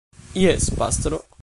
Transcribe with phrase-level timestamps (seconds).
[0.43, 1.21] Jes, pastro.